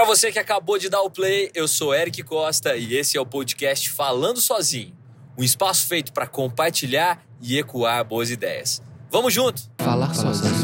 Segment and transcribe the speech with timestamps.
[0.00, 3.20] Para você que acabou de dar o play, eu sou Eric Costa e esse é
[3.20, 4.96] o podcast Falando Sozinho,
[5.36, 8.82] um espaço feito para compartilhar e ecoar boas ideias.
[9.10, 9.60] Vamos junto!
[9.78, 10.54] Falar sozinho.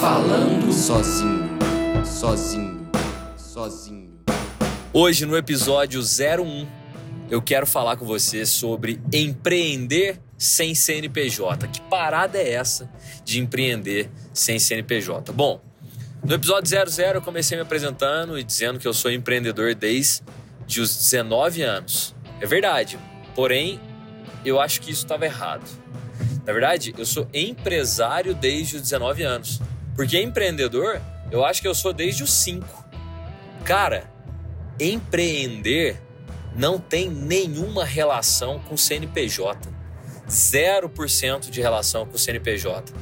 [0.00, 1.58] Falando sozinho,
[2.06, 2.90] sozinho,
[3.36, 4.18] sozinho.
[4.94, 6.66] Hoje no episódio 01,
[7.28, 11.66] eu quero falar com você sobre empreender sem CNPJ.
[11.68, 12.88] Que parada é essa
[13.24, 15.32] de empreender sem CNPJ?
[15.32, 15.60] Bom,
[16.24, 20.22] no episódio 00 eu comecei me apresentando e dizendo que eu sou empreendedor desde
[20.80, 22.14] os 19 anos.
[22.40, 22.98] É verdade,
[23.34, 23.80] porém
[24.44, 25.68] eu acho que isso estava errado.
[26.46, 29.60] Na verdade, eu sou empresário desde os 19 anos.
[29.94, 32.66] Porque empreendedor, eu acho que eu sou desde os 5.
[33.64, 34.10] Cara,
[34.80, 36.00] empreender
[36.56, 39.68] não tem nenhuma relação com CNPJ.
[40.28, 42.92] 0% de relação com o CNPJ.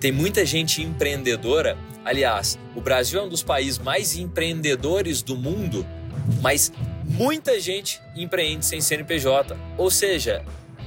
[0.00, 1.76] Tem muita gente empreendedora.
[2.04, 5.86] Aliás, o Brasil é um dos países mais empreendedores do mundo,
[6.40, 6.72] mas
[7.04, 9.56] muita gente empreende sem CNPJ.
[9.76, 10.42] Ou seja,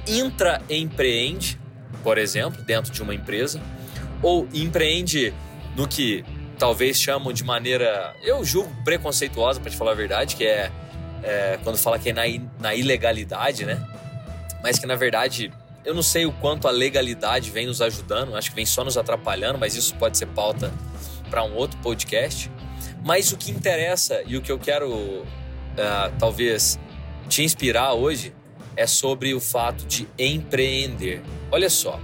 [0.06, 1.60] intraempreende,
[2.02, 3.60] por exemplo, dentro de uma empresa,
[4.20, 5.32] ou empreende
[5.76, 6.24] no que
[6.58, 10.70] talvez chamam de maneira, eu julgo preconceituosa, para te falar a verdade, que é,
[11.22, 12.22] é quando fala que é na,
[12.58, 13.80] na ilegalidade, né?
[14.62, 15.52] Mas que na verdade
[15.84, 18.96] eu não sei o quanto a legalidade vem nos ajudando, acho que vem só nos
[18.96, 20.72] atrapalhando, mas isso pode ser pauta
[21.28, 22.50] para um outro podcast.
[23.04, 25.24] Mas o que interessa e o que eu quero uh,
[26.18, 26.78] talvez
[27.28, 28.34] te inspirar hoje
[28.76, 31.22] é sobre o fato de empreender.
[31.52, 32.00] Olha só,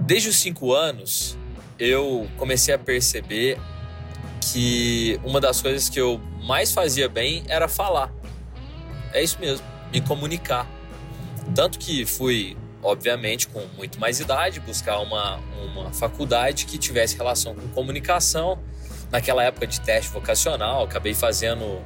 [0.00, 1.36] desde os cinco anos
[1.78, 3.58] eu comecei a perceber
[4.52, 8.12] que uma das coisas que eu mais fazia bem era falar.
[9.12, 10.73] É isso mesmo, me comunicar.
[11.52, 15.40] Tanto que fui, obviamente, com muito mais idade, buscar uma,
[15.72, 18.58] uma faculdade que tivesse relação com comunicação.
[19.10, 21.80] Naquela época de teste vocacional, acabei fazendo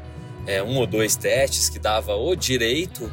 [0.46, 3.12] é, um ou dois testes que dava ou direito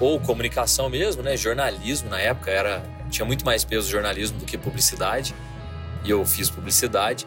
[0.00, 1.36] ou comunicação mesmo, né?
[1.36, 5.34] Jornalismo na época era tinha muito mais peso jornalismo do que publicidade
[6.04, 7.26] e eu fiz publicidade.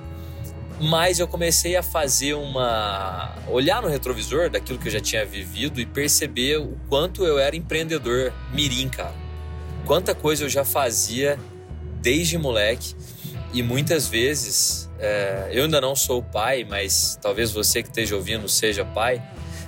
[0.80, 3.36] Mas eu comecei a fazer uma.
[3.48, 7.56] olhar no retrovisor daquilo que eu já tinha vivido e perceber o quanto eu era
[7.56, 9.16] empreendedor mirim, cara.
[9.86, 11.40] Quanta coisa eu já fazia
[12.00, 12.96] desde moleque
[13.54, 18.48] e muitas vezes é, eu ainda não sou pai, mas talvez você que esteja ouvindo
[18.48, 19.22] seja pai,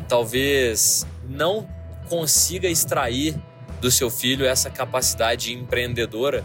[0.08, 1.68] talvez não
[2.08, 3.36] consiga extrair
[3.80, 6.44] do seu filho essa capacidade empreendedora,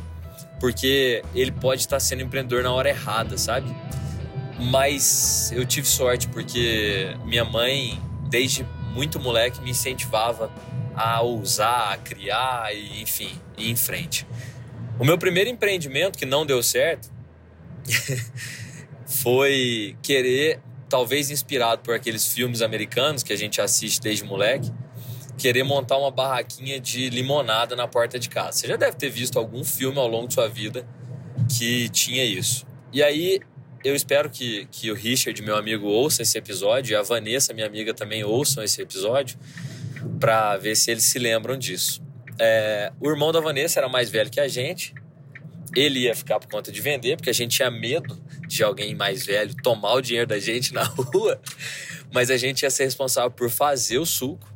[0.60, 3.74] porque ele pode estar sendo empreendedor na hora errada, sabe?
[4.58, 10.52] Mas eu tive sorte porque minha mãe, desde muito moleque, me incentivava
[10.94, 14.26] a ousar, a criar e, enfim, ir em frente.
[14.98, 17.10] O meu primeiro empreendimento que não deu certo
[19.06, 24.72] foi querer, talvez inspirado por aqueles filmes americanos que a gente assiste desde moleque,
[25.36, 28.52] querer montar uma barraquinha de limonada na porta de casa.
[28.58, 30.86] Você já deve ter visto algum filme ao longo de sua vida
[31.58, 32.64] que tinha isso.
[32.92, 33.40] E aí
[33.84, 37.66] eu espero que, que o Richard, meu amigo, ouça esse episódio e a Vanessa, minha
[37.66, 39.38] amiga, também ouçam esse episódio
[40.18, 42.02] para ver se eles se lembram disso.
[42.38, 44.94] É, o irmão da Vanessa era mais velho que a gente.
[45.76, 48.18] Ele ia ficar por conta de vender, porque a gente tinha medo
[48.48, 51.38] de alguém mais velho tomar o dinheiro da gente na rua.
[52.10, 54.48] Mas a gente ia ser responsável por fazer o suco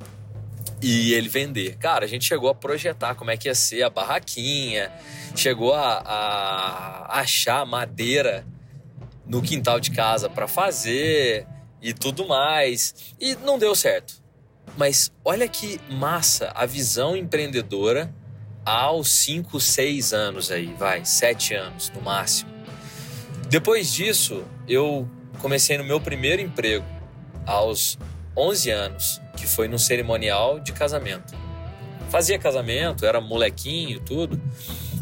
[0.80, 1.76] e ele vender.
[1.76, 4.90] Cara, a gente chegou a projetar como é que ia ser a barraquinha,
[5.36, 8.46] chegou a, a achar madeira
[9.28, 11.46] no quintal de casa para fazer
[11.82, 13.14] e tudo mais.
[13.20, 14.14] E não deu certo.
[14.76, 18.12] Mas olha que massa a visão empreendedora
[18.64, 22.50] aos 5, 6 anos aí, vai, 7 anos no máximo.
[23.48, 26.84] Depois disso, eu comecei no meu primeiro emprego
[27.46, 27.98] aos
[28.36, 31.34] 11 anos, que foi no cerimonial de casamento.
[32.10, 34.40] Fazia casamento, era molequinho, tudo.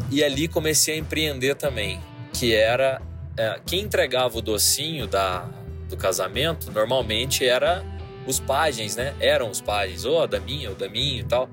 [0.09, 2.01] E ali comecei a empreender também,
[2.33, 3.01] que era
[3.37, 5.47] é, quem entregava o docinho da,
[5.87, 7.85] do casamento normalmente era
[8.25, 9.15] os pajens, né?
[9.19, 11.47] Eram os pajens, ou oh, da minha, ou da minha e tal.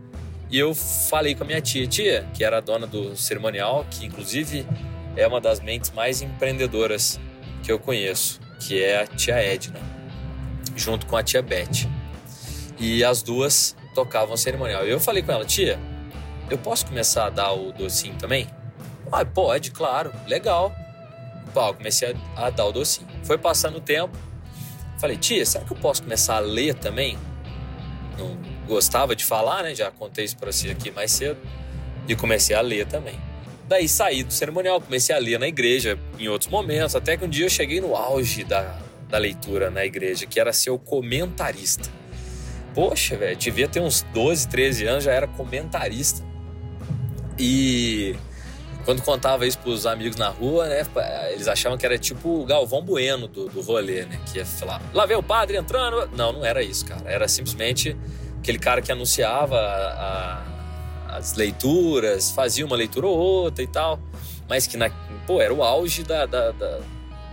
[0.50, 4.06] E eu falei com a minha tia, tia, que era a dona do cerimonial, que
[4.06, 4.66] inclusive
[5.16, 7.20] é uma das mentes mais empreendedoras
[7.62, 9.80] que eu conheço, que é a tia Edna,
[10.74, 11.88] junto com a tia Beth.
[12.78, 14.86] E as duas tocavam o cerimonial.
[14.86, 15.78] E eu falei com ela, tia,
[16.50, 18.48] eu posso começar a dar o docinho também?
[19.12, 20.74] Ah, pode, claro, legal
[21.54, 23.08] pau, comecei a, a dar o docinho.
[23.22, 24.18] Foi passando o tempo,
[24.98, 27.16] falei, tia, será que eu posso começar a ler também?
[28.18, 28.36] Não
[28.66, 29.74] gostava de falar, né?
[29.74, 31.38] Já contei isso para você aqui mais cedo.
[32.06, 33.18] E comecei a ler também.
[33.66, 37.28] Daí saí do cerimonial, comecei a ler na igreja em outros momentos, até que um
[37.28, 38.78] dia eu cheguei no auge da,
[39.08, 41.88] da leitura na igreja, que era ser o comentarista.
[42.74, 46.22] Poxa, velho, devia ter uns 12, 13 anos, já era comentarista.
[47.38, 48.14] E
[48.84, 50.86] quando contava isso pros amigos na rua, né,
[51.30, 54.20] eles achavam que era tipo o Galvão Bueno do, do rolê, né?
[54.30, 56.08] Que ia falar, lá vem o padre entrando.
[56.14, 57.02] Não, não era isso, cara.
[57.06, 57.96] Era simplesmente
[58.38, 60.42] aquele cara que anunciava a,
[61.08, 63.98] a, as leituras, fazia uma leitura ou outra e tal.
[64.48, 64.90] Mas que, na,
[65.26, 66.80] pô, era o auge da, da, da,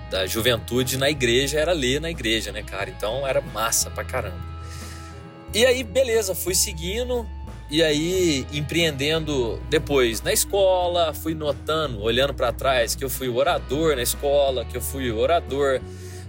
[0.09, 2.89] da juventude na igreja, era ler na igreja, né, cara?
[2.89, 4.51] Então era massa pra caramba.
[5.53, 7.27] E aí, beleza, fui seguindo,
[7.71, 13.95] e aí, empreendendo depois na escola, fui notando, olhando para trás, que eu fui orador
[13.95, 15.79] na escola, que eu fui orador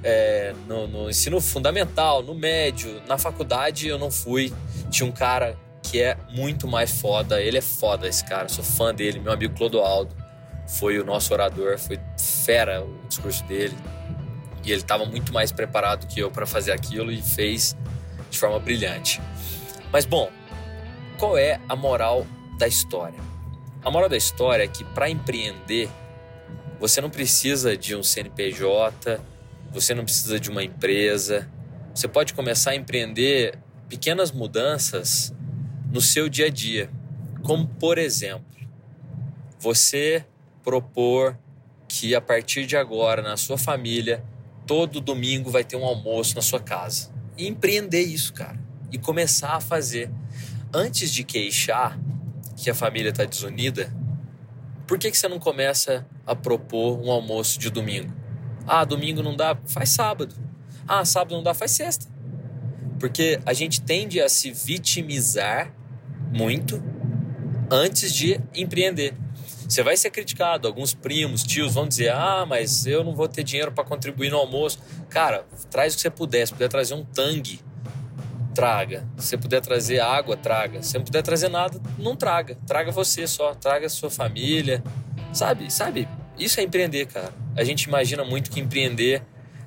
[0.05, 4.53] é, no, no, ensino fundamental, no médio, na faculdade eu não fui.
[4.89, 8.95] Tinha um cara que é muito mais foda, ele é foda esse cara, sou fã
[8.95, 10.15] dele, meu amigo Clodoaldo.
[10.69, 13.77] Foi o nosso orador, foi fera o discurso dele.
[14.65, 17.77] E ele estava muito mais preparado que eu para fazer aquilo e fez
[18.31, 19.21] de forma brilhante.
[19.91, 20.31] Mas bom,
[21.23, 22.27] qual é a moral
[22.59, 23.21] da história?
[23.81, 25.89] A moral da história é que para empreender,
[26.81, 29.21] você não precisa de um CNPJ,
[29.71, 31.49] você não precisa de uma empresa.
[31.95, 33.57] Você pode começar a empreender
[33.89, 35.33] pequenas mudanças
[35.93, 36.91] no seu dia a dia.
[37.45, 38.59] Como, por exemplo,
[39.61, 40.25] você
[40.65, 41.39] propor
[41.87, 44.25] que a partir de agora, na sua família,
[44.67, 47.13] todo domingo vai ter um almoço na sua casa.
[47.39, 48.59] E empreender isso, cara.
[48.91, 50.11] E começar a fazer
[50.73, 51.99] antes de queixar
[52.57, 53.93] que a família está desunida,
[54.87, 58.13] por que, que você não começa a propor um almoço de domingo?
[58.67, 60.35] Ah, domingo não dá, faz sábado.
[60.87, 62.07] Ah, sábado não dá, faz sexta.
[62.99, 65.73] Porque a gente tende a se vitimizar
[66.33, 66.83] muito
[67.71, 69.15] antes de empreender.
[69.69, 73.43] Você vai ser criticado, alguns primos, tios vão dizer: "Ah, mas eu não vou ter
[73.43, 74.79] dinheiro para contribuir no almoço".
[75.09, 77.61] Cara, traz o que você puder, se puder trazer um tangue
[78.53, 79.07] traga.
[79.17, 80.83] Se puder trazer água, traga.
[80.83, 82.57] Se não puder trazer nada, não traga.
[82.67, 84.83] Traga você só, traga sua família.
[85.33, 85.73] Sabe?
[85.73, 86.09] Sabe?
[86.39, 87.33] Isso é empreender, cara.
[87.57, 89.23] A gente imagina muito que empreender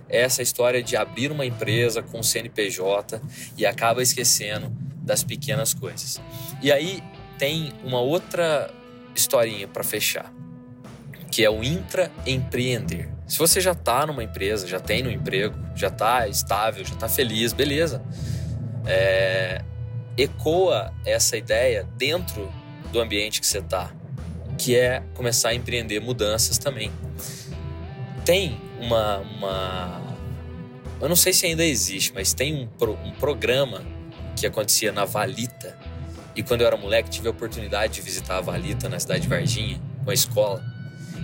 [0.10, 3.22] é essa história de abrir uma empresa com CNPJ
[3.58, 4.72] e acaba esquecendo
[5.02, 6.22] das pequenas coisas.
[6.62, 7.04] E aí
[7.38, 8.72] tem uma outra
[9.16, 10.32] historinha para fechar,
[11.32, 13.10] que é o intraempreender.
[13.28, 17.10] Se você já está numa empresa, já tem um emprego, já está estável, já está
[17.10, 18.02] feliz, beleza
[18.86, 19.62] é,
[20.18, 22.52] ecoa essa ideia dentro
[22.92, 23.92] do ambiente que você está,
[24.58, 26.92] que é começar a empreender mudanças também.
[28.24, 30.02] Tem uma, uma
[31.02, 33.82] eu não sei se ainda existe, mas tem um, pro, um programa
[34.36, 35.78] que acontecia na Valita.
[36.36, 39.28] E quando eu era moleque, tive a oportunidade de visitar a Valita na cidade de
[39.28, 40.64] Varginha, a escola.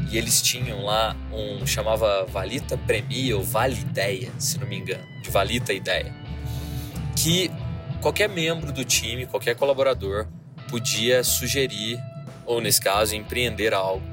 [0.09, 5.03] E eles tinham lá um chamava Valita Premia ou Vale Ideia, se não me engano,
[5.21, 6.20] de Valita Ideia
[7.15, 7.51] que
[8.01, 10.27] qualquer membro do time, qualquer colaborador
[10.69, 11.99] podia sugerir,
[12.45, 14.03] ou nesse caso, empreender algo.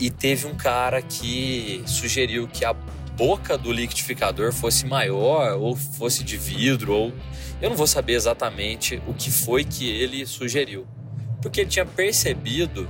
[0.00, 2.72] E teve um cara que sugeriu que a
[3.16, 7.12] boca do liquidificador fosse maior, ou fosse de vidro, ou
[7.62, 10.86] eu não vou saber exatamente o que foi que ele sugeriu,
[11.40, 12.88] porque ele tinha percebido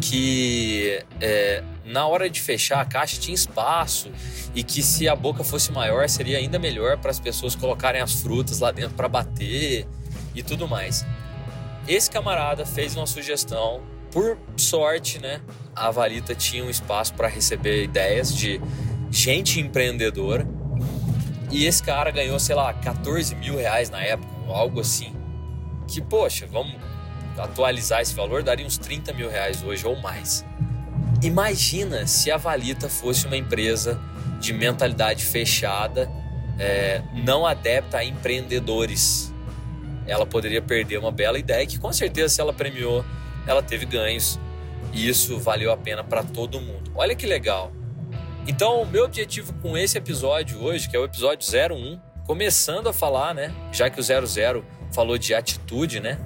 [0.00, 4.10] que é, na hora de fechar a caixa tinha espaço
[4.54, 8.20] e que se a boca fosse maior seria ainda melhor para as pessoas colocarem as
[8.20, 9.86] frutas lá dentro para bater
[10.34, 11.04] e tudo mais.
[11.86, 15.40] Esse camarada fez uma sugestão, por sorte, né?
[15.74, 18.60] A Valita tinha um espaço para receber ideias de
[19.10, 20.46] gente empreendedora
[21.52, 25.14] e esse cara ganhou, sei lá, 14 mil reais na época, algo assim.
[25.86, 26.74] Que, poxa, vamos
[27.38, 30.44] atualizar esse valor, daria uns 30 mil reais hoje ou mais.
[31.22, 34.00] Imagina se a Valita fosse uma empresa
[34.40, 36.10] de mentalidade fechada,
[36.58, 39.32] é, não adepta a empreendedores.
[40.06, 43.04] Ela poderia perder uma bela ideia que, com certeza, se ela premiou,
[43.46, 44.38] ela teve ganhos.
[44.92, 46.90] E isso valeu a pena para todo mundo.
[46.94, 47.72] Olha que legal.
[48.46, 52.92] Então, o meu objetivo com esse episódio hoje, que é o episódio 01, começando a
[52.92, 53.54] falar, né?
[53.70, 56.18] Já que o 00 falou de atitude, né?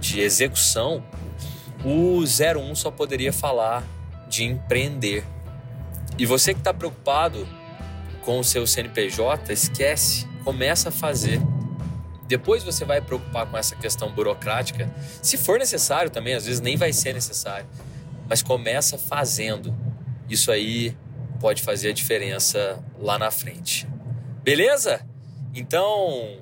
[0.00, 1.04] De execução,
[1.84, 3.84] o 01 só poderia falar
[4.28, 5.24] de empreender.
[6.18, 7.46] E você que está preocupado
[8.24, 11.40] com o seu CNPJ, esquece, começa a fazer.
[12.26, 16.76] Depois você vai preocupar com essa questão burocrática, se for necessário também, às vezes nem
[16.76, 17.66] vai ser necessário,
[18.28, 19.74] mas começa fazendo.
[20.28, 20.96] Isso aí
[21.40, 23.88] pode fazer a diferença lá na frente.
[24.44, 25.04] Beleza?
[25.54, 26.38] Então,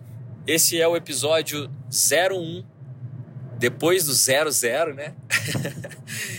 [0.46, 2.64] esse é o episódio 01
[3.58, 5.14] depois do 00, né?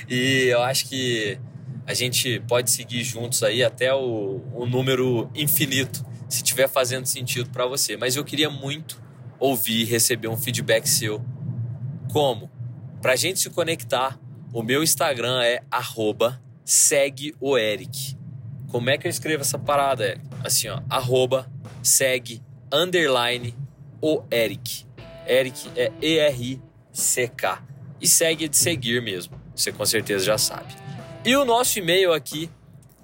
[0.10, 1.38] E eu acho que
[1.86, 7.50] a gente pode seguir juntos aí até o, o número infinito, se estiver fazendo sentido
[7.52, 7.96] para você.
[7.96, 9.00] Mas eu queria muito
[9.40, 11.24] ouvir e receber um feedback seu.
[12.12, 12.50] Como?
[13.02, 14.20] Pra gente se conectar,
[14.52, 18.18] o meu Instagram é arroba segue o Eric.
[18.68, 20.26] Como é que eu escrevo essa parada, Eric?
[20.44, 23.56] Assim, ó, arroba segue underline
[24.02, 24.86] o Eric.
[25.28, 25.92] Eric é
[27.00, 27.63] E-R-I-C-K.
[28.01, 29.38] E segue de seguir mesmo.
[29.56, 30.75] Você com certeza já sabe.
[31.25, 32.50] E o nosso e-mail aqui